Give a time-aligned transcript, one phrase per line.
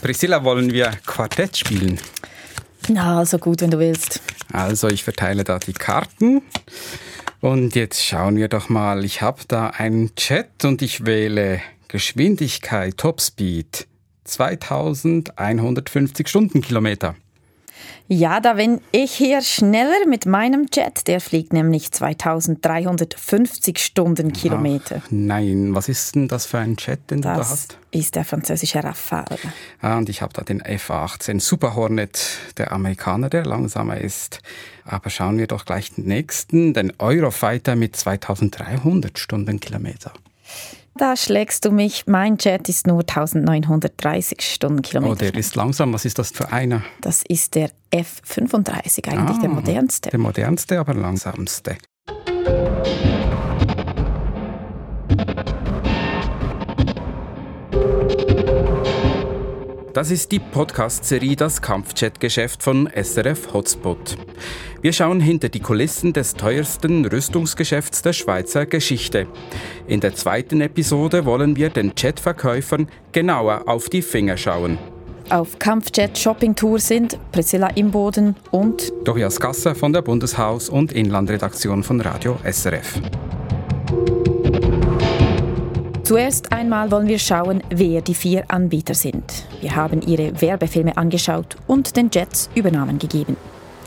[0.00, 1.98] Priscilla, wollen wir Quartett spielen?
[2.88, 4.20] Na, so gut, wenn du willst.
[4.52, 6.42] Also, ich verteile da die Karten.
[7.40, 9.02] Und jetzt schauen wir doch mal.
[9.04, 13.88] Ich habe da einen Chat und ich wähle Geschwindigkeit, Topspeed
[14.24, 17.16] 2150 Stundenkilometer.
[18.08, 21.08] Ja, da bin ich hier schneller mit meinem Jet.
[21.08, 25.02] Der fliegt nämlich 2350 Stundenkilometer.
[25.04, 27.78] Ach, nein, was ist denn das für ein Jet, den das du da hast?
[27.90, 29.38] Das ist der französische Rafale.
[29.80, 34.40] Ah, und ich habe da den F-18 Super Hornet, der Amerikaner, der langsamer ist.
[34.84, 40.12] Aber schauen wir doch gleich den nächsten, den Eurofighter mit 2300 Stundenkilometer.
[40.98, 42.06] Da schlägst du mich.
[42.06, 45.12] Mein Jet ist nur 1930 Stundenkilometer.
[45.12, 45.92] Oh, der ist langsam.
[45.92, 46.82] Was ist das für einer?
[47.02, 50.10] Das ist der F-35, eigentlich ah, der modernste.
[50.10, 51.76] Der modernste, aber langsamste.
[59.96, 64.18] Das ist die Podcast-Serie Das Kampfjet-Geschäft von SRF Hotspot.
[64.82, 69.26] Wir schauen hinter die Kulissen des teuersten Rüstungsgeschäfts der Schweizer Geschichte.
[69.86, 74.76] In der zweiten Episode wollen wir den Jetverkäufern genauer auf die Finger schauen.
[75.30, 82.38] Auf Kampfjet-Shopping-Tour sind Priscilla Imboden und Tobias Gasser von der Bundeshaus- und Inlandredaktion von Radio
[82.44, 83.00] SRF.
[86.06, 89.44] Zuerst einmal wollen wir schauen, wer die vier Anbieter sind.
[89.60, 93.36] Wir haben ihre Werbefilme angeschaut und den Jets Übernahmen gegeben.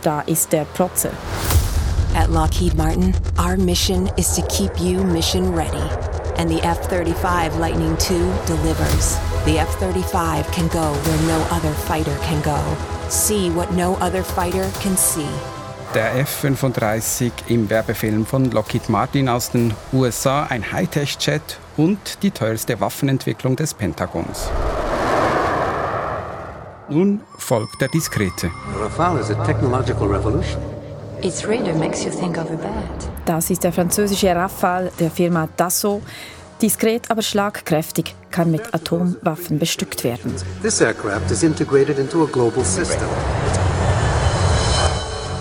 [0.01, 1.11] Da ist der Protzer.
[2.17, 5.89] At Lockheed Martin, our mission is to keep you mission ready.
[6.37, 9.17] And the F-35 Lightning II delivers.
[9.45, 12.59] The F-35 can go where no other fighter can go.
[13.07, 15.58] See what no other fighter can see.
[15.95, 21.41] Der F-35 im Werbefilm von Lockheed Martin aus den USA, ein Hightech-Jet
[21.77, 24.51] und die teuerste Waffenentwicklung des Pentagons.
[26.89, 28.51] Nun folgt der diskrete.
[28.79, 30.61] Rafale is a technological revolution.
[31.23, 33.09] Its radar makes you think of a bat.
[33.25, 36.03] Das ist der französische Rafale der Firma Dassault.
[36.61, 40.35] Diskret, aber schlagkräftig, kann mit Atomwaffen bestückt werden.
[40.61, 43.07] This aircraft is integrated into a global system.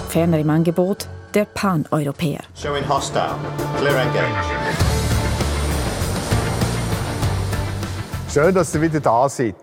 [0.09, 2.41] Ferner im Angebot der Pan-Europäer.
[2.55, 3.35] Showing hostile.
[3.79, 4.25] Clear engage.
[8.33, 9.57] Schön, dass ihr wieder da seid.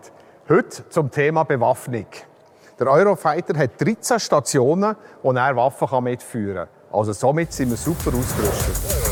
[0.48, 2.06] Heute zum Thema Bewaffnung.
[2.78, 6.68] Der Eurofighter hat 13 Stationen, wo er Waffen mitführen kann.
[6.92, 9.05] Also somit sind wir super ausgerüstet.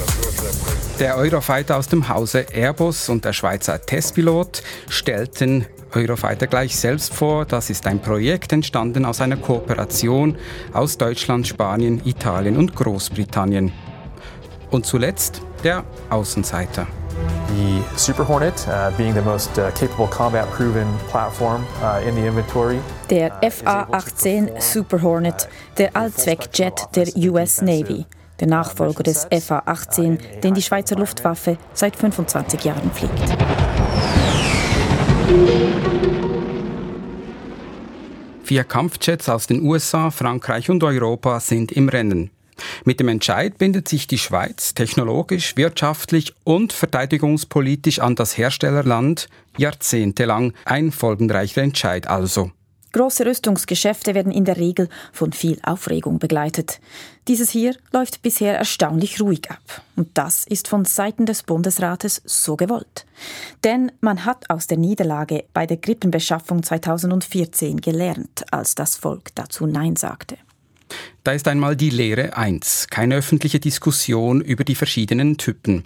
[1.00, 7.44] Der Eurofighter aus dem Hause Airbus und der Schweizer Testpilot stellten Eurofighter gleich selbst vor.
[7.46, 10.36] Das ist ein Projekt entstanden aus einer Kooperation
[10.72, 13.72] aus Deutschland, Spanien, Italien und Großbritannien.
[14.70, 16.86] Und zuletzt der Außenseiter.
[17.48, 22.78] The Super Hornet, uh, being the most uh, capable combat-proven platform uh, in the inventory.
[23.10, 28.06] Der FA-18 Super Hornet, der Allzweckjet der US Navy,
[28.40, 33.36] der Nachfolger des FA-18, den die Schweizer Luftwaffe seit 25 Jahren fliegt.
[38.44, 42.30] Vier Kampfjets aus den USA, Frankreich und Europa sind im Rennen.
[42.84, 50.52] Mit dem Entscheid bindet sich die Schweiz technologisch, wirtschaftlich und verteidigungspolitisch an das Herstellerland jahrzehntelang
[50.64, 52.50] ein folgenreicher Entscheid also.
[52.94, 56.80] Große Rüstungsgeschäfte werden in der Regel von viel Aufregung begleitet.
[57.26, 59.82] Dieses hier läuft bisher erstaunlich ruhig ab.
[59.96, 63.04] Und das ist von Seiten des Bundesrates so gewollt.
[63.64, 69.66] Denn man hat aus der Niederlage bei der Grippenbeschaffung 2014 gelernt, als das Volk dazu
[69.66, 70.36] Nein sagte.
[71.24, 75.82] Da ist einmal die Lehre 1, keine öffentliche Diskussion über die verschiedenen Typen.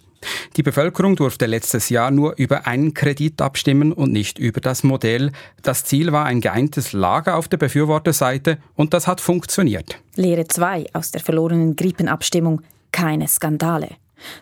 [0.56, 5.31] Die Bevölkerung durfte letztes Jahr nur über einen Kredit abstimmen und nicht über das Modell.
[5.62, 10.01] Das Ziel war ein geeintes Lager auf der Befürworterseite und das hat funktioniert.
[10.17, 12.62] Lehre 2 aus der verlorenen Grippenabstimmung.
[12.91, 13.91] Keine Skandale.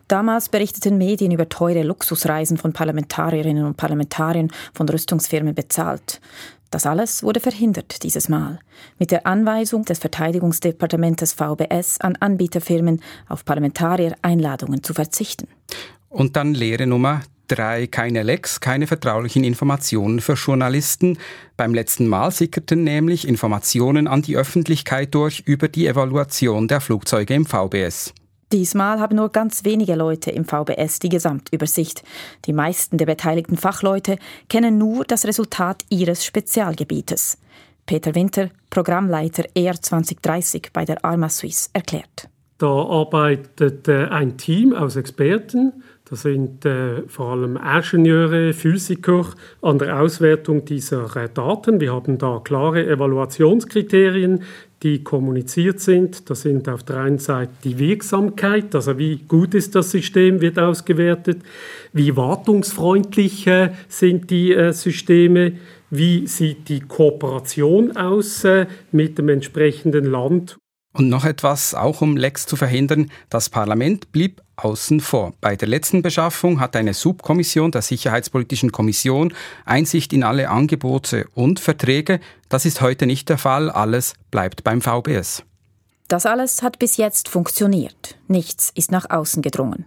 [0.09, 6.21] Damals berichteten Medien über teure Luxusreisen von Parlamentarierinnen und Parlamentariern von Rüstungsfirmen bezahlt.
[6.71, 8.59] Das alles wurde verhindert dieses Mal
[8.99, 15.47] mit der Anweisung des Verteidigungsdepartements VBS an Anbieterfirmen auf Parlamentarier-Einladungen zu verzichten.
[16.09, 21.19] Und dann Lehre Nummer drei keine Lecks, keine vertraulichen Informationen für Journalisten.
[21.57, 27.35] Beim letzten Mal sickerten nämlich Informationen an die Öffentlichkeit durch über die Evaluation der Flugzeuge
[27.35, 28.13] im VBS.
[28.53, 32.05] Diesmal haben nur ganz wenige Leute im VBS die Gesamtübersicht.
[32.45, 37.39] Die meisten der beteiligten Fachleute kennen nur das Resultat ihres Spezialgebietes.
[37.87, 42.29] Peter Winter, Programmleiter ER 2030 bei der Arma Suisse, erklärt.
[42.59, 45.73] Da arbeitet äh, ein Team aus Experten,
[46.09, 49.27] Da sind äh, vor allem Ingenieure, Physiker
[49.61, 51.81] an der Auswertung dieser äh, Daten.
[51.81, 54.43] Wir haben da klare Evaluationskriterien,
[54.83, 56.31] die kommuniziert sind.
[56.31, 60.59] Das sind auf der einen Seite die Wirksamkeit, also wie gut ist das System, wird
[60.59, 61.43] ausgewertet,
[61.93, 63.51] wie wartungsfreundlich
[63.89, 65.55] sind die Systeme,
[65.91, 68.47] wie sieht die Kooperation aus
[68.93, 70.57] mit dem entsprechenden Land.
[70.97, 75.35] Und noch etwas, auch um Lecks zu verhindern, das Parlament blieb außen vor.
[75.43, 79.35] Bei der letzten Beschaffung hat eine Subkommission der Sicherheitspolitischen Kommission
[79.67, 82.19] Einsicht in alle Angebote und Verträge.
[82.49, 83.71] Das ist heute nicht der Fall.
[83.71, 85.43] Alles bleibt beim VBS.
[86.09, 88.17] Das alles hat bis jetzt funktioniert.
[88.27, 89.85] Nichts ist nach außen gedrungen.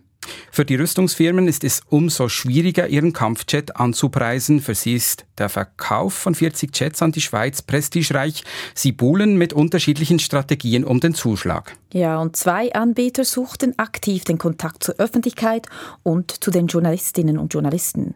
[0.51, 4.59] Für die Rüstungsfirmen ist es umso schwieriger, ihren Kampfjet anzupreisen.
[4.59, 8.43] Für sie ist der Verkauf von 40 Jets an die Schweiz prestigereich.
[8.73, 11.75] Sie buhlen mit unterschiedlichen Strategien um den Zuschlag.
[11.91, 15.67] Ja, und zwei Anbieter suchten aktiv den Kontakt zur Öffentlichkeit
[16.03, 18.13] und zu den Journalistinnen und Journalisten.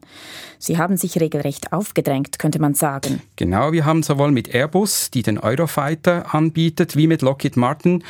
[0.60, 3.22] Sie haben sich regelrecht aufgedrängt, könnte man sagen.
[3.36, 8.04] Genau, wir haben sowohl mit Airbus, die den Eurofighter anbietet, wie mit Lockheed Martin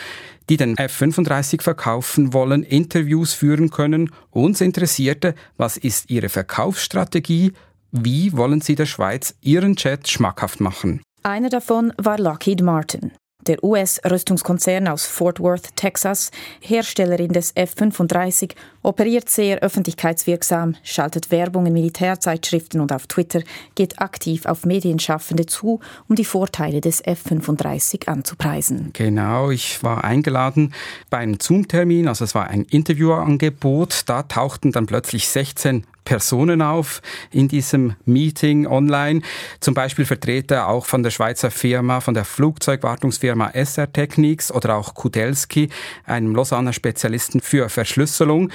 [0.50, 4.12] die den F-35 verkaufen wollen, Interviews führen können.
[4.32, 7.54] Uns interessierte, was ist ihre Verkaufsstrategie,
[7.92, 11.02] wie wollen sie der Schweiz ihren Jet schmackhaft machen.
[11.22, 13.12] Einer davon war Lockheed Martin.
[13.48, 16.32] Der US-Rüstungskonzern aus Fort Worth, Texas,
[16.62, 23.42] Herstellerin des F-35, operiert sehr öffentlichkeitswirksam, schaltet Werbung in Militärzeitschriften und auf Twitter,
[23.76, 28.92] geht aktiv auf Medienschaffende zu, um die Vorteile des F-35 anzupreisen.
[28.94, 30.74] Genau, ich war eingeladen
[31.10, 34.04] bei einem Zoom-Termin, also es war ein Interviewangebot.
[34.08, 37.02] Da tauchten dann plötzlich 16 Personen auf
[37.32, 39.22] in diesem Meeting online.
[39.60, 44.94] Zum Beispiel Vertreter auch von der Schweizer Firma, von der Flugzeugwartungsfirma SR Technics oder auch
[44.94, 45.70] Kudelski,
[46.06, 48.52] einem Lausanner Spezialisten für Verschlüsselung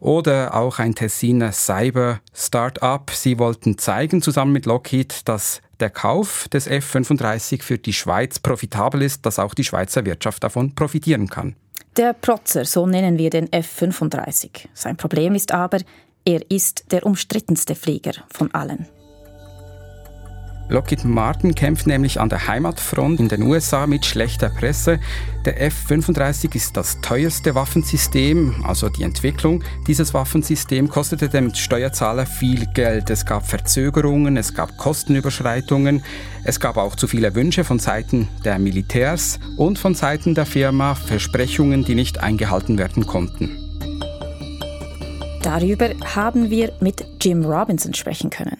[0.00, 3.10] oder auch ein Tessiner Cyber Startup.
[3.10, 9.02] Sie wollten zeigen zusammen mit Lockheed, dass der Kauf des F-35 für die Schweiz profitabel
[9.02, 11.56] ist, dass auch die Schweizer Wirtschaft davon profitieren kann.
[11.96, 14.68] Der Protzer, so nennen wir den F-35.
[14.72, 15.78] Sein Problem ist aber,
[16.24, 18.86] er ist der umstrittenste Flieger von allen.
[20.68, 25.00] Lockheed Martin kämpft nämlich an der Heimatfront in den USA mit schlechter Presse.
[25.44, 32.66] Der F-35 ist das teuerste Waffensystem, also die Entwicklung dieses Waffensystems kostete dem Steuerzahler viel
[32.72, 33.10] Geld.
[33.10, 36.02] Es gab Verzögerungen, es gab Kostenüberschreitungen,
[36.44, 40.94] es gab auch zu viele Wünsche von Seiten der Militärs und von Seiten der Firma
[40.94, 43.71] Versprechungen, die nicht eingehalten werden konnten.
[45.52, 48.56] Darüber haben wir mit Jim Robinson sprechen können.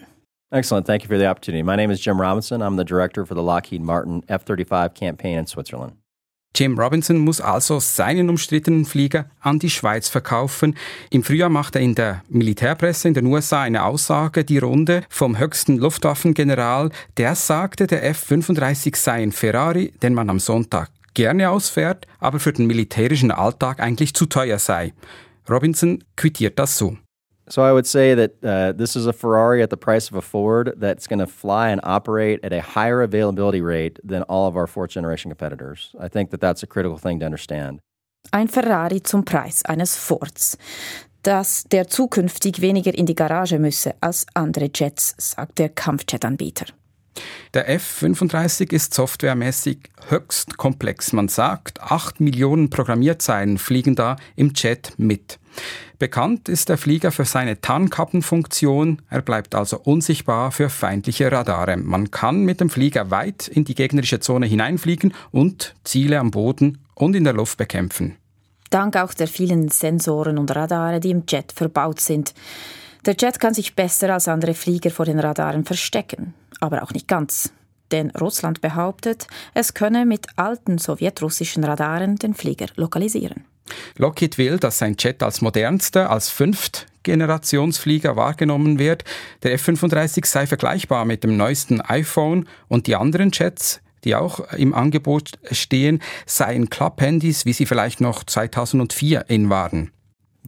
[0.50, 0.86] Excellent.
[0.86, 1.62] Thank you for the opportunity.
[1.62, 2.60] My name is Jim Robinson.
[2.60, 5.94] I'm the director for the Lockheed Martin F 35 campaign in Switzerland.
[6.54, 10.76] Jim Robinson muss also seinen umstrittenen Flieger an die Schweiz verkaufen.
[11.08, 15.38] Im Frühjahr macht er in der Militärpresse in den USA eine Aussage, die Runde vom
[15.38, 16.90] höchsten Luftwaffengeneral.
[17.16, 22.52] Der sagte, der F-35 sei ein Ferrari, den man am Sonntag gerne ausfährt, aber für
[22.52, 24.92] den militärischen Alltag eigentlich zu teuer sei.
[25.48, 26.96] Robinson quittiert das so.
[27.48, 30.22] So I would say that uh, this is a Ferrari at the price of a
[30.22, 34.56] Ford that's going to fly and operate at a higher availability rate than all of
[34.56, 35.94] our fourth generation competitors.
[35.98, 37.80] I think that that's a critical thing to understand.
[38.32, 40.56] Ein Ferrari zum Preis eines Fords,
[41.24, 46.66] dass der zukünftig weniger in die Garage müsse als andere Jets, sagt der Kampfjetanbieter.
[47.54, 49.78] Der F-35 ist softwaremäßig
[50.08, 51.12] höchst komplex.
[51.12, 55.38] Man sagt, 8 Millionen Programmierzeilen fliegen da im Jet mit.
[55.98, 59.02] Bekannt ist der Flieger für seine Tarnkappenfunktion.
[59.10, 61.76] Er bleibt also unsichtbar für feindliche Radare.
[61.76, 66.78] Man kann mit dem Flieger weit in die gegnerische Zone hineinfliegen und Ziele am Boden
[66.94, 68.16] und in der Luft bekämpfen.
[68.70, 72.32] Dank auch der vielen Sensoren und Radare, die im Jet verbaut sind.
[73.04, 77.08] Der Jet kann sich besser als andere Flieger vor den Radaren verstecken aber auch nicht
[77.08, 77.52] ganz.
[77.90, 83.44] Denn Russland behauptet, es könne mit alten sowjetrussischen Radaren den Flieger lokalisieren.
[83.96, 89.04] Lockheed will, dass sein Jet als modernster, als Fünftgenerationsflieger wahrgenommen wird.
[89.42, 94.74] Der F-35 sei vergleichbar mit dem neuesten iPhone und die anderen Jets, die auch im
[94.74, 99.90] Angebot stehen, seien Klapphandys, wie sie vielleicht noch 2004 in waren.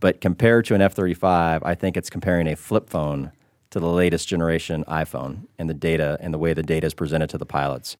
[0.00, 3.30] But compared to an F-35, I think it's comparing a flip phone
[3.74, 7.28] to the latest generation iPhone and the data and the way the data is presented
[7.30, 7.96] to the pilots.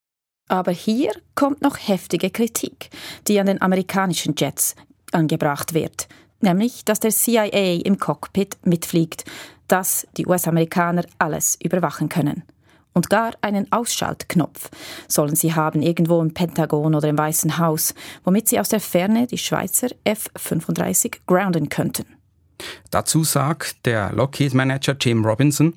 [0.49, 2.91] Aber hier kommt noch heftige Kritik,
[3.27, 4.77] die an den amerikanischen Jets
[5.13, 6.07] angebracht wird,
[6.41, 9.25] nämlich, dass der CIA im Cockpit mitfliegt,
[9.69, 12.43] dass die US-Amerikaner alles überwachen können.
[12.93, 14.71] Und gar einen Ausschaltknopf
[15.09, 19.27] sollen sie haben irgendwo im Pentagon oder im Weißen Haus, womit sie aus der Ferne
[19.27, 22.05] die Schweizer F-35 grounden könnten.
[22.91, 25.75] Dazu sagt der Lockheed-Manager Jim Robinson,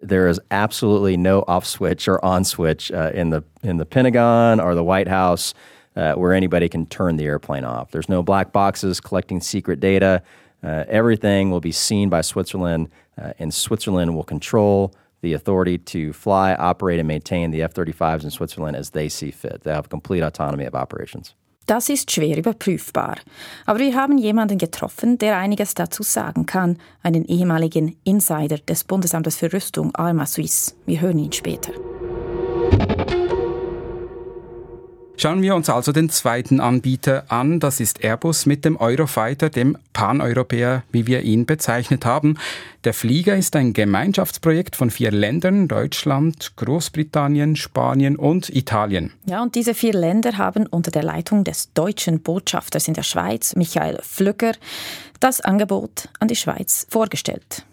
[0.00, 4.60] There is absolutely no off switch or on switch uh, in the in the Pentagon
[4.60, 5.54] or the White House
[5.96, 7.90] uh, where anybody can turn the airplane off.
[7.90, 10.22] There's no black boxes collecting secret data.
[10.62, 12.90] Uh, everything will be seen by Switzerland,
[13.20, 18.24] uh, and Switzerland will control the authority to fly, operate, and maintain the F 35s
[18.24, 19.62] in Switzerland as they see fit.
[19.62, 21.34] They have complete autonomy of operations.
[21.66, 23.16] Das ist schwer überprüfbar.
[23.64, 29.36] Aber wir haben jemanden getroffen, der einiges dazu sagen kann, einen ehemaligen Insider des Bundesamtes
[29.36, 30.74] für Rüstung Arma Suisse.
[30.86, 31.72] Wir hören ihn später.
[35.18, 37.58] Schauen wir uns also den zweiten Anbieter an.
[37.58, 42.36] Das ist Airbus mit dem Eurofighter, dem Pan-Europäer, wie wir ihn bezeichnet haben.
[42.84, 49.14] Der Flieger ist ein Gemeinschaftsprojekt von vier Ländern, Deutschland, Großbritannien, Spanien und Italien.
[49.24, 53.56] Ja, und diese vier Länder haben unter der Leitung des deutschen Botschafters in der Schweiz,
[53.56, 54.52] Michael Flügger,
[55.18, 57.64] das Angebot an die Schweiz vorgestellt.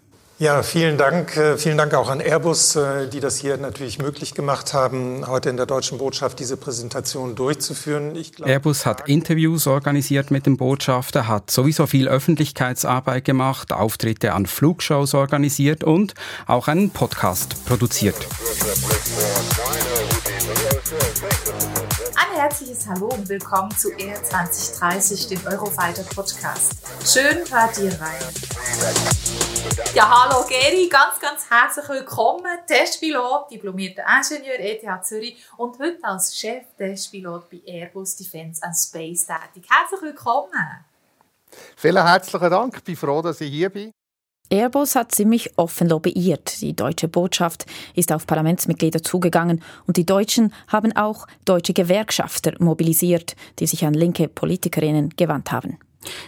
[0.44, 1.38] Ja, vielen Dank.
[1.38, 5.50] Äh, vielen Dank auch an Airbus, äh, die das hier natürlich möglich gemacht haben, heute
[5.50, 8.22] in der deutschen Botschaft diese Präsentation durchzuführen.
[8.36, 14.46] Glaub, Airbus hat Interviews organisiert mit dem Botschafter, hat sowieso viel Öffentlichkeitsarbeit gemacht, Auftritte an
[14.46, 16.14] Flugshows organisiert und
[16.46, 18.18] auch einen Podcast produziert.
[22.44, 26.74] Herzliches Hallo und willkommen zu ER 2030, dem Eurofighter Podcast.
[27.06, 28.22] Schön hört ihr rein.
[29.96, 32.52] Ja, hallo Geri, ganz, ganz herzlich willkommen.
[32.68, 39.66] Testpilot, diplomierter Ingenieur ETH Zürich und heute als Chef-Testpilot bei Airbus Defence and Space tätig.
[39.72, 40.84] Herzlich willkommen.
[41.78, 43.94] Vielen herzlichen Dank, ich bin froh, dass ich hier bin.
[44.54, 46.62] Airbus hat ziemlich offen lobbyiert.
[46.62, 53.36] Die deutsche Botschaft ist auf Parlamentsmitglieder zugegangen und die Deutschen haben auch deutsche Gewerkschafter mobilisiert,
[53.58, 55.80] die sich an linke Politikerinnen gewandt haben.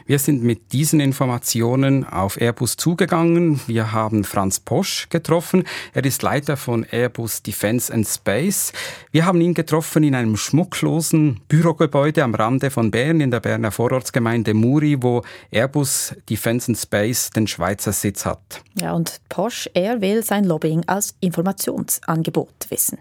[0.06, 3.60] Wir sind mit diesen Informationen auf Airbus zugegangen.
[3.68, 5.64] Wir haben Franz Posch getroffen.
[5.94, 8.74] Er ist Leiter von Airbus Defence and Space.
[9.12, 13.72] Wir haben ihn getroffen in einem schmucklosen Bürogebäude am Rande von Bern in der Berner
[13.72, 18.62] Vorortsgemeinde Muri, wo Airbus Defence and Space den Schweizer Sitz hat.
[18.80, 22.98] Ja, und Posch, er will sein Lobbying als Informationsangebot wissen.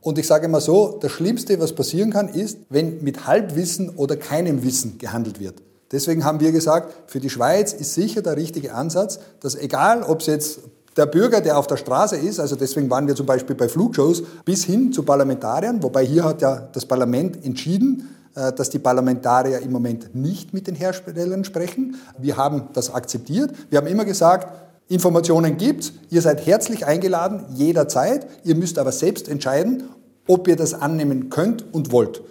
[0.00, 4.16] Und ich sage mal so, das Schlimmste, was passieren kann, ist, wenn mit Halbwissen oder
[4.16, 5.60] keinem Wissen gehandelt wird.
[5.92, 10.20] Deswegen haben wir gesagt, für die Schweiz ist sicher der richtige Ansatz, dass egal, ob
[10.20, 10.60] es jetzt
[10.96, 14.22] der Bürger, der auf der Straße ist, also deswegen waren wir zum Beispiel bei Flugshows,
[14.44, 19.60] bis hin zu Parlamentariern, wobei hier hat ja das Parlament entschieden, äh, dass die Parlamentarier
[19.60, 21.96] im Moment nicht mit den Herstellern sprechen.
[22.18, 23.52] Wir haben das akzeptiert.
[23.70, 24.48] Wir haben immer gesagt,
[24.88, 28.26] Informationen gibt's, ihr seid herzlich eingeladen, jederzeit.
[28.44, 29.84] Ihr müsst aber selbst entscheiden,
[30.26, 32.22] ob ihr das annehmen könnt und wollt.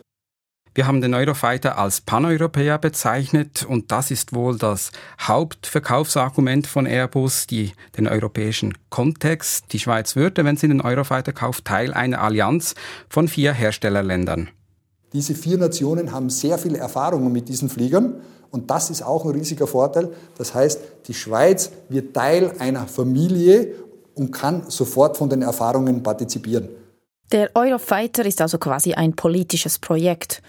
[0.76, 7.48] Wir haben den Eurofighter als Paneuropäer bezeichnet und das ist wohl das Hauptverkaufsargument von Airbus,
[7.48, 9.66] die, den europäischen Kontext.
[9.74, 12.76] Die Schweiz würde, wenn sie den Eurofighter kauft, Teil einer Allianz
[13.10, 14.50] von vier Herstellerländern.
[15.12, 18.22] Diese vier Nationen haben sehr viele Erfahrungen mit diesen Fliegern
[18.52, 20.10] und das ist auch ein riesiger Vorteil.
[20.38, 23.74] Das heißt, die Schweiz wird Teil einer Familie
[24.14, 26.70] und kann sofort von den Erfahrungen partizipieren.
[27.31, 30.41] Der Eurofighter ist also quasi ein politisches Projekt.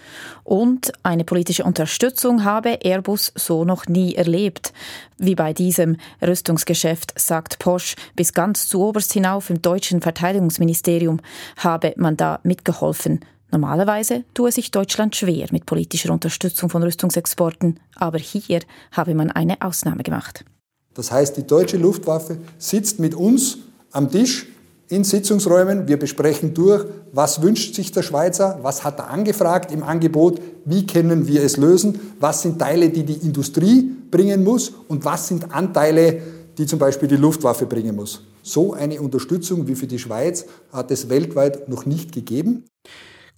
[0.43, 4.73] Und eine politische Unterstützung habe Airbus so noch nie erlebt.
[5.19, 11.19] Wie bei diesem Rüstungsgeschäft, sagt Posch, bis ganz zu oberst hinauf im deutschen Verteidigungsministerium
[11.57, 13.19] habe man da mitgeholfen.
[13.51, 18.61] Normalerweise tue sich Deutschland schwer mit politischer Unterstützung von Rüstungsexporten, aber hier
[18.91, 20.45] habe man eine Ausnahme gemacht.
[20.95, 23.59] Das heißt, die deutsche Luftwaffe sitzt mit uns
[23.91, 24.47] am Tisch
[24.91, 25.87] in Sitzungsräumen.
[25.87, 30.85] Wir besprechen durch, was wünscht sich der Schweizer, was hat er angefragt im Angebot, wie
[30.85, 35.53] können wir es lösen, was sind Teile, die die Industrie bringen muss und was sind
[35.53, 36.21] Anteile,
[36.57, 38.23] die zum Beispiel die Luftwaffe bringen muss.
[38.43, 42.65] So eine Unterstützung wie für die Schweiz hat es weltweit noch nicht gegeben.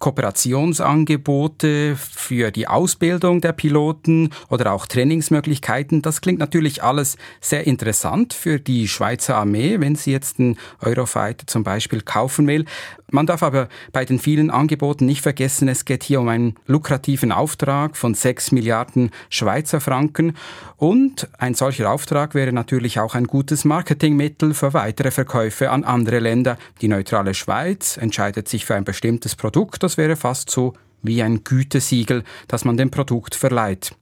[0.03, 6.01] Kooperationsangebote für die Ausbildung der Piloten oder auch Trainingsmöglichkeiten.
[6.01, 11.47] Das klingt natürlich alles sehr interessant für die Schweizer Armee, wenn sie jetzt einen Eurofighter
[11.47, 12.65] zum Beispiel kaufen will.
[13.13, 17.31] Man darf aber bei den vielen Angeboten nicht vergessen, es geht hier um einen lukrativen
[17.31, 20.33] Auftrag von 6 Milliarden Schweizer Franken
[20.77, 26.19] und ein solcher Auftrag wäre natürlich auch ein gutes Marketingmittel für weitere Verkäufe an andere
[26.19, 26.57] Länder.
[26.81, 31.43] Die neutrale Schweiz entscheidet sich für ein bestimmtes Produkt, das wäre fast so wie ein
[31.43, 33.93] Gütesiegel, das man dem Produkt verleiht.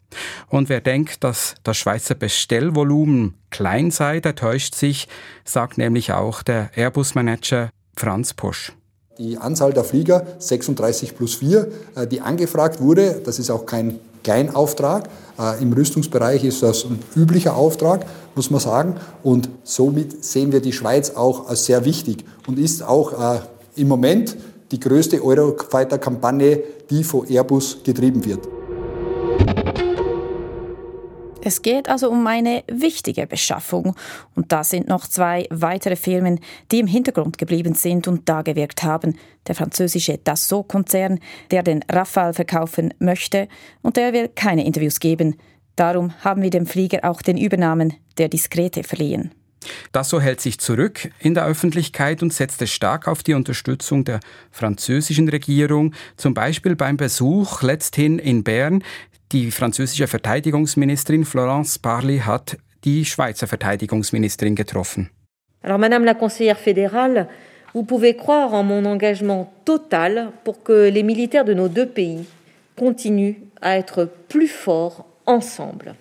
[0.49, 5.07] Und wer denkt, dass das Schweizer Bestellvolumen klein sei, der täuscht sich,
[5.45, 8.73] sagt nämlich auch der Airbus-Manager Franz Pusch.
[9.17, 13.99] Die Anzahl der Flieger, 36 plus 4, äh, die angefragt wurde, das ist auch kein
[14.23, 15.09] Kleinauftrag.
[15.37, 18.05] Äh, Im Rüstungsbereich ist das ein üblicher Auftrag,
[18.35, 18.95] muss man sagen.
[19.23, 23.39] Und somit sehen wir die Schweiz auch als sehr wichtig und ist auch äh,
[23.75, 24.37] im Moment
[24.71, 28.47] die größte Eurofighter-Kampagne, die von Airbus getrieben wird.
[31.43, 33.95] Es geht also um eine wichtige Beschaffung.
[34.35, 36.39] Und da sind noch zwei weitere Firmen,
[36.71, 39.17] die im Hintergrund geblieben sind und da gewirkt haben.
[39.47, 43.47] Der französische Dassault-Konzern, der den Rafale verkaufen möchte
[43.81, 45.35] und der will keine Interviews geben.
[45.75, 49.31] Darum haben wir dem Flieger auch den Übernamen der Diskrete verliehen.
[49.91, 54.19] Dassault hält sich zurück in der Öffentlichkeit und setzte stark auf die Unterstützung der
[54.51, 58.83] französischen Regierung, zum Beispiel beim Besuch letzthin in Bern
[59.31, 65.09] die französische Verteidigungsministerin Florence Parly hat die Schweizer Verteidigungsministerin getroffen.
[65.63, 67.27] Alors Madame la conseillère fédérale,
[67.73, 72.25] vous pouvez croire en mon engagement total pour que les militaires de nos deux pays
[72.75, 75.95] continuent à être plus forts ensemble.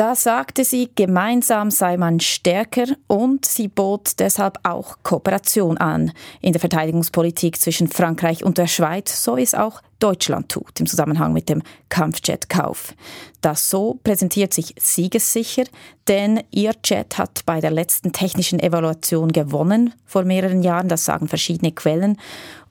[0.00, 6.54] Da sagte sie, gemeinsam sei man stärker und sie bot deshalb auch Kooperation an in
[6.54, 11.34] der Verteidigungspolitik zwischen Frankreich und der Schweiz, so wie es auch Deutschland tut im Zusammenhang
[11.34, 12.94] mit dem Kampfjet-Kauf.
[13.42, 15.64] Das so präsentiert sich siegessicher,
[16.08, 21.28] denn ihr Jet hat bei der letzten technischen Evaluation gewonnen vor mehreren Jahren, das sagen
[21.28, 22.16] verschiedene Quellen.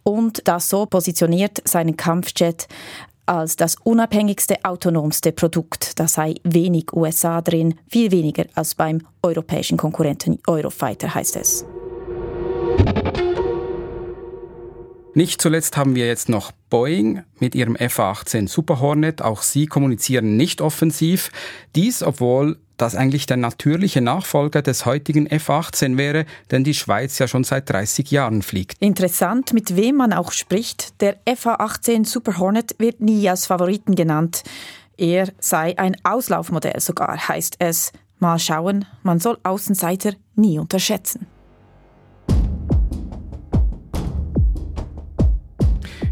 [0.02, 2.68] Und das so positioniert seinen Kampfjet
[3.30, 6.00] als das unabhängigste, autonomste Produkt.
[6.00, 11.64] Da sei wenig USA drin, viel weniger als beim europäischen Konkurrenten Eurofighter, heißt es.
[15.14, 19.22] Nicht zuletzt haben wir jetzt noch Boeing mit ihrem FA-18 Super Hornet.
[19.22, 21.30] Auch sie kommunizieren nicht offensiv.
[21.76, 27.28] Dies, obwohl das eigentlich der natürliche Nachfolger des heutigen F-18 wäre, denn die Schweiz ja
[27.28, 28.78] schon seit 30 Jahren fliegt.
[28.80, 31.02] Interessant, mit wem man auch spricht.
[31.02, 34.44] Der FA-18 Super Hornet wird nie als Favoriten genannt.
[34.98, 37.92] Er sei ein Auslaufmodell sogar, heißt es.
[38.20, 41.26] Mal schauen, man soll Außenseiter nie unterschätzen.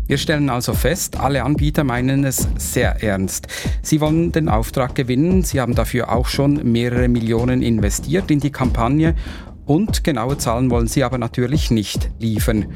[0.07, 3.47] Wir stellen also fest, alle Anbieter meinen es sehr ernst.
[3.81, 8.51] Sie wollen den Auftrag gewinnen, sie haben dafür auch schon mehrere Millionen investiert in die
[8.51, 9.15] Kampagne
[9.65, 12.67] und genaue Zahlen wollen sie aber natürlich nicht liefern.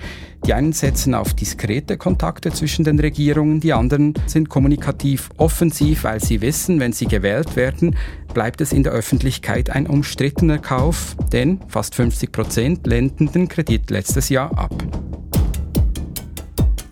[0.45, 6.19] Die einen setzen auf diskrete Kontakte zwischen den Regierungen, die anderen sind kommunikativ offensiv, weil
[6.19, 7.95] sie wissen, wenn sie gewählt werden,
[8.33, 13.89] bleibt es in der Öffentlichkeit ein umstrittener Kauf, denn fast 50 Prozent lehnten den Kredit
[13.89, 14.73] letztes Jahr ab.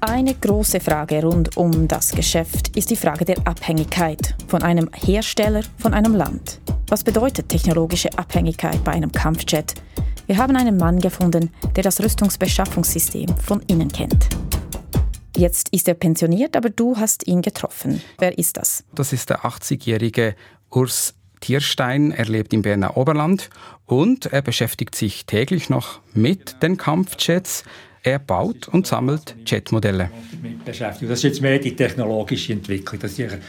[0.02, 5.62] Eine große Frage rund um das Geschäft ist die Frage der Abhängigkeit von einem Hersteller,
[5.78, 6.62] von einem Land.
[6.88, 9.74] Was bedeutet technologische Abhängigkeit bei einem Kampfjet?
[10.26, 14.30] Wir haben einen Mann gefunden, der das Rüstungsbeschaffungssystem von innen kennt.
[15.36, 18.02] Jetzt ist er pensioniert, aber du hast ihn getroffen.
[18.20, 18.86] Wer ist das?
[18.96, 20.36] Das ist der 80-jährige
[20.70, 22.12] Urs Tierstein.
[22.12, 23.50] Er lebt im Berner Oberland
[23.86, 27.66] und er beschäftigt sich täglich noch mit den Kampfjets.
[28.04, 30.10] Er baut und sammelt Jetmodelle.
[30.66, 33.00] Das ist jetzt mehr die technologische Entwicklung.
[33.02, 33.42] Das ist in den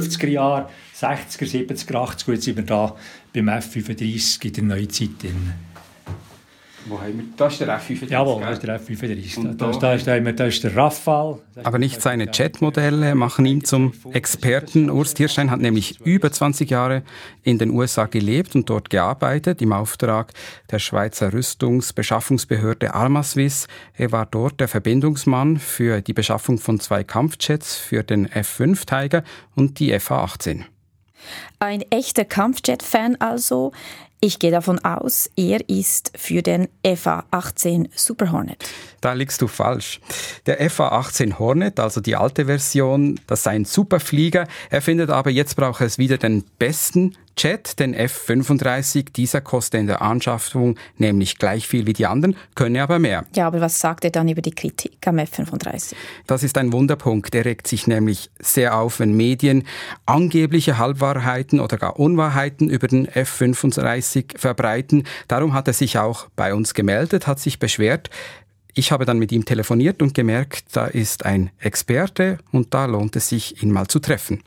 [0.00, 0.66] 50er Jahren,
[0.96, 2.96] 60er, 70er, 80er, jetzt sind wir da
[3.34, 5.22] beim F-35 in der Neuzeit.
[5.22, 5.52] Drin.
[6.86, 7.24] Wo haben wir?
[7.36, 8.10] Das ist der F-35.
[8.10, 9.56] Jawohl, das ist der F-35.
[9.56, 11.40] Da, da, ist der, da ist der Rafale.
[11.62, 14.90] Aber nicht seine Jetmodelle machen ihn zum Experten.
[14.90, 17.02] Urs Tierstein hat nämlich über 20 Jahre
[17.42, 20.32] in den USA gelebt und dort gearbeitet im Auftrag
[20.70, 23.66] der Schweizer Rüstungsbeschaffungsbehörde Almaswiss.
[23.94, 29.24] Er war dort der Verbindungsmann für die Beschaffung von zwei Kampfjets für den F-5 Tiger
[29.54, 30.64] und die FA-18.
[31.58, 33.72] Ein echter Kampfjet-Fan also.
[34.20, 38.64] Ich gehe davon aus, er ist für den FA-18 Super Hornet.
[39.00, 40.00] Da liegst du falsch.
[40.46, 44.48] Der FA-18 Hornet, also die alte Version, das sei ein Superflieger.
[44.70, 49.12] Er findet aber, jetzt braucht es wieder den besten Jet, den F-35.
[49.12, 53.24] Dieser kostet in der Anschaffung nämlich gleich viel wie die anderen, könne aber mehr.
[53.34, 55.94] Ja, aber was sagt er dann über die Kritik am F-35?
[56.26, 57.34] Das ist ein Wunderpunkt.
[57.34, 59.64] Er regt sich nämlich sehr auf, wenn Medien
[60.06, 65.04] angebliche Halbwahrheiten oder gar Unwahrheiten über den F-35 verbreiten.
[65.28, 68.10] Darum hat er sich auch bei uns gemeldet, hat sich beschwert,
[68.74, 73.16] ich habe dann mit ihm telefoniert und gemerkt, da ist ein Experte und da lohnt
[73.16, 74.40] es sich, ihn mal zu treffen.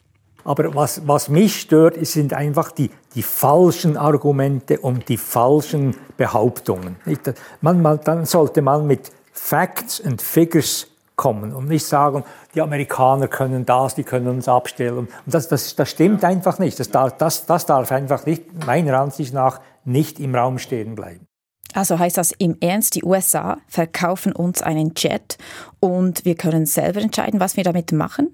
[0.43, 6.95] Aber was, was mich stört, sind einfach die, die falschen Argumente und die falschen Behauptungen.
[7.61, 12.23] Man, man, dann sollte man mit Facts and Figures kommen und nicht sagen,
[12.55, 14.97] die Amerikaner können das, die können uns abstellen.
[14.97, 16.79] Und das, das, das stimmt einfach nicht.
[16.79, 21.27] Das darf, das, das darf einfach nicht, meiner Ansicht nach, nicht im Raum stehen bleiben.
[21.73, 25.37] Also heißt das im Ernst, die USA verkaufen uns einen Jet
[25.79, 28.31] und wir können selber entscheiden, was wir damit machen?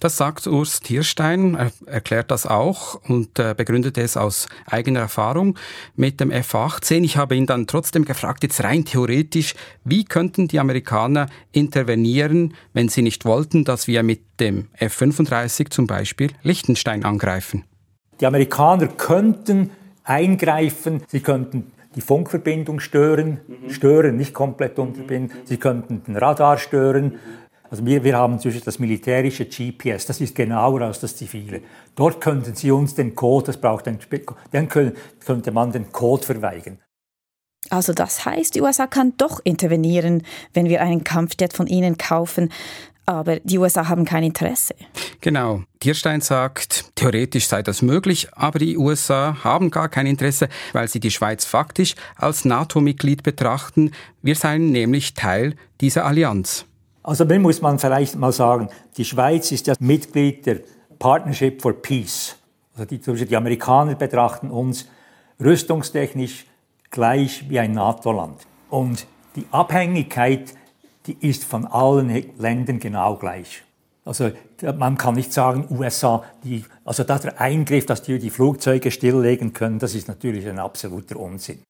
[0.00, 5.58] Das sagt Urs Tierstein, er erklärt das auch und äh, begründet es aus eigener Erfahrung
[5.94, 7.04] mit dem F-18.
[7.04, 12.88] Ich habe ihn dann trotzdem gefragt, jetzt rein theoretisch, wie könnten die Amerikaner intervenieren, wenn
[12.88, 17.64] sie nicht wollten, dass wir mit dem F-35 zum Beispiel Liechtenstein angreifen?
[18.20, 19.70] Die Amerikaner könnten
[20.04, 23.70] eingreifen, sie könnten die Funkverbindung stören, mhm.
[23.70, 25.38] stören, nicht komplett unterbinden.
[25.44, 27.18] Sie könnten den Radar stören.
[27.70, 31.60] Also wir, wir haben zwischen das militärische GPS, das ist genauer als das zivile.
[31.94, 33.98] Dort könnten Sie uns den Code, das braucht ein,
[34.52, 36.78] dann könnte man den Code verweigern.
[37.70, 40.22] Also das heißt, die USA kann doch intervenieren,
[40.54, 42.50] wenn wir einen Kampfjet von ihnen kaufen
[43.08, 44.74] aber die USA haben kein Interesse.
[45.22, 45.62] Genau.
[45.80, 51.00] Tierstein sagt, theoretisch sei das möglich, aber die USA haben gar kein Interesse, weil sie
[51.00, 53.92] die Schweiz faktisch als NATO-Mitglied betrachten.
[54.20, 56.66] Wir seien nämlich Teil dieser Allianz.
[57.02, 58.68] Also dann muss man vielleicht mal sagen,
[58.98, 60.60] die Schweiz ist ja Mitglied der
[60.98, 62.36] Partnership for Peace.
[62.76, 64.86] Also die, die Amerikaner betrachten uns
[65.40, 66.44] rüstungstechnisch
[66.90, 68.46] gleich wie ein NATO-Land.
[68.68, 70.52] Und die Abhängigkeit
[71.08, 73.64] die ist von allen Ländern genau gleich.
[74.04, 74.30] Also
[74.78, 79.52] man kann nicht sagen, USA, die, also dass der Eingriff, dass die die Flugzeuge stilllegen
[79.52, 81.62] können, das ist natürlich ein absoluter Unsinn.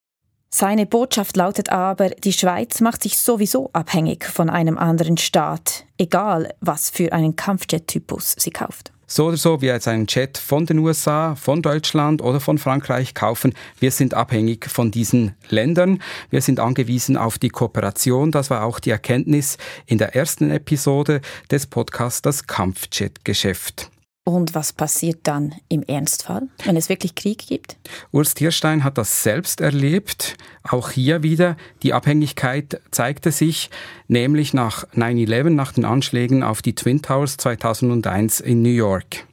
[0.51, 6.53] Seine Botschaft lautet aber, die Schweiz macht sich sowieso abhängig von einem anderen Staat, egal
[6.59, 8.91] was für einen Kampfjet-Typus sie kauft.
[9.11, 13.15] So oder so, wir jetzt einen Jet von den USA, von Deutschland oder von Frankreich
[13.15, 16.03] kaufen, wir sind abhängig von diesen Ländern.
[16.29, 18.31] Wir sind angewiesen auf die Kooperation.
[18.31, 23.89] Das war auch die Erkenntnis in der ersten Episode des Podcasts Das Kampfjet-Geschäft.
[24.23, 27.77] Und was passiert dann im Ernstfall, wenn es wirklich Krieg gibt?
[28.11, 30.37] Urs Tierstein hat das selbst erlebt.
[30.63, 33.71] Auch hier wieder, die Abhängigkeit zeigte sich,
[34.07, 39.25] nämlich nach 9-11, nach den Anschlägen auf die Twin Towers 2001 in New York.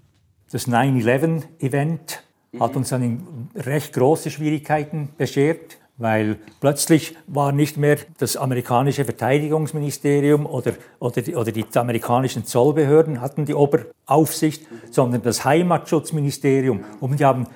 [0.51, 2.23] Das 9-11-Event
[2.59, 10.47] hat uns dann recht große Schwierigkeiten beschert weil plötzlich war nicht mehr das amerikanische Verteidigungsministerium
[10.47, 16.85] oder, oder, die, oder die amerikanischen Zollbehörden hatten die Oberaufsicht, sondern das Heimatschutzministerium.
[17.01, 17.47] Und die haben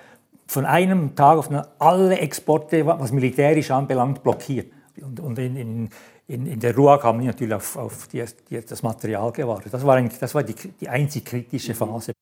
[0.46, 4.72] von einem Tag auf den alle Exporte, was militärisch anbelangt, blockiert.
[5.00, 5.90] Und, und in, in,
[6.26, 9.72] in, in der RUAG haben die natürlich auf, auf die, die, das Material gewartet.
[9.72, 12.12] Das war, das war die, die einzig kritische Phase.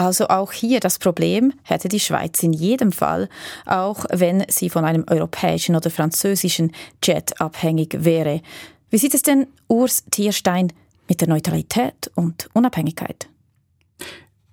[0.00, 3.28] Also auch hier das Problem hätte die Schweiz in jedem Fall,
[3.66, 6.72] auch wenn sie von einem europäischen oder französischen
[7.04, 8.40] Jet abhängig wäre.
[8.88, 10.72] Wie sieht es denn Urs Tierstein
[11.06, 13.28] mit der Neutralität und Unabhängigkeit?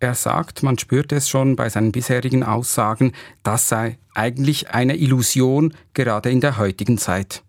[0.01, 5.73] Er sagt, man spürt es schon bei seinen bisherigen Aussagen, das sei eigentlich eine Illusion,
[5.93, 7.41] gerade in der heutigen Zeit.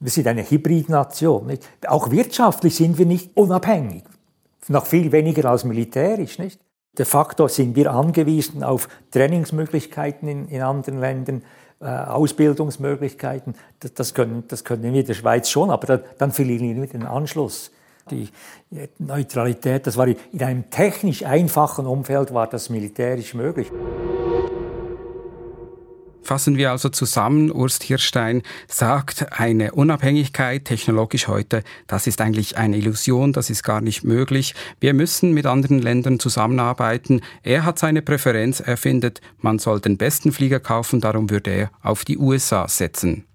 [0.00, 1.48] Wir sind eine Hybridnation.
[1.48, 1.68] Nicht?
[1.86, 4.04] Auch wirtschaftlich sind wir nicht unabhängig.
[4.68, 6.58] Noch viel weniger als militärisch, nicht?
[6.98, 11.42] De facto sind wir angewiesen auf Trainingsmöglichkeiten in, in anderen Ländern,
[11.80, 13.54] äh, Ausbildungsmöglichkeiten.
[13.80, 16.88] Das, das, können, das können wir in der Schweiz schon, aber da, dann verlieren wir
[16.88, 17.70] den Anschluss.
[18.10, 18.28] Die
[18.98, 23.70] Neutralität, das war in einem technisch einfachen Umfeld, war das militärisch möglich.
[26.24, 32.78] Fassen wir also zusammen, Urs Hirstein sagt, eine Unabhängigkeit technologisch heute, das ist eigentlich eine
[32.78, 34.54] Illusion, das ist gar nicht möglich.
[34.80, 37.20] Wir müssen mit anderen Ländern zusammenarbeiten.
[37.42, 41.70] Er hat seine Präferenz, er findet, man soll den besten Flieger kaufen, darum würde er
[41.82, 43.26] auf die USA setzen.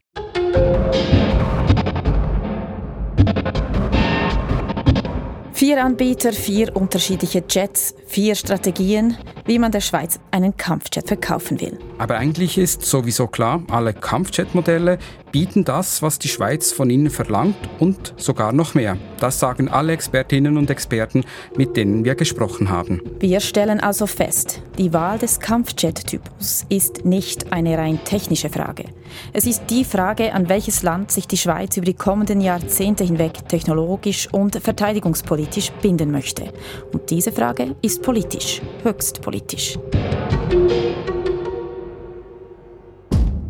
[5.59, 11.77] Vier Anbieter, vier unterschiedliche Jets, vier Strategien, wie man der Schweiz einen Kampfjet verkaufen will.
[11.97, 14.99] Aber eigentlich ist sowieso klar, alle Kampfjet-Modelle
[15.31, 18.97] bieten das, was die Schweiz von ihnen verlangt und sogar noch mehr.
[19.19, 21.23] Das sagen alle Expertinnen und Experten,
[21.55, 23.01] mit denen wir gesprochen haben.
[23.19, 28.85] Wir stellen also fest, die Wahl des Kampfjet-Typus ist nicht eine rein technische Frage.
[29.33, 33.47] Es ist die Frage, an welches Land sich die Schweiz über die kommenden Jahrzehnte hinweg
[33.47, 36.53] technologisch und verteidigungspolitisch binden möchte.
[36.91, 39.77] Und diese Frage ist politisch, höchst politisch.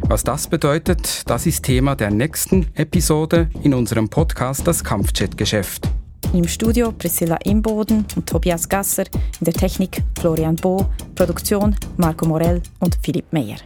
[0.10, 5.88] Was das bedeutet, das ist Thema der nächsten Episode in unserem Podcast Das Kampfjet-Geschäft.
[6.34, 12.64] Im Studio Priscilla Imboden und Tobias Gasser, in der Technik Florian Bo, Produktion Marco Morell
[12.80, 13.58] und Philipp Meyer.